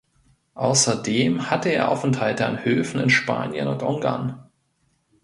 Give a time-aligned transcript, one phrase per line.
[0.55, 4.49] Außerdem hatte er Aufenthalte an Höfen in Spanien und Ungarn.